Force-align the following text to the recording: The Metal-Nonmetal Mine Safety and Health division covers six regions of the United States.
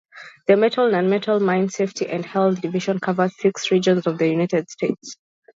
The 0.47 0.57
Metal-Nonmetal 0.57 1.41
Mine 1.41 1.69
Safety 1.69 2.07
and 2.07 2.25
Health 2.25 2.59
division 2.59 2.97
covers 2.99 3.37
six 3.39 3.69
regions 3.69 4.07
of 4.07 4.17
the 4.17 4.29
United 4.29 4.67
States. 4.71 5.15